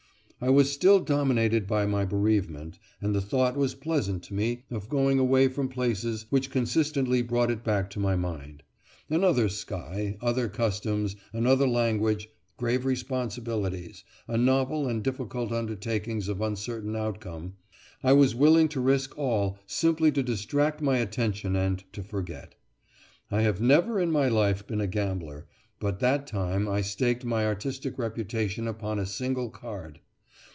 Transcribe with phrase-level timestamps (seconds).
[0.43, 4.89] I was still dominated by my bereavement, and the thought was pleasant to me of
[4.89, 8.63] going away from places which constantly brought it back to my mind.
[9.07, 12.27] Another sky, other customs, another language,
[12.57, 17.53] grave responsibilities, a novel and difficult undertaking of uncertain outcome
[18.01, 22.55] I was willing to risk all simply to distract my attention and to forget.
[23.29, 25.45] I have never in my life been a gambler,
[25.79, 29.99] but that time I staked my artistic reputation upon a single card.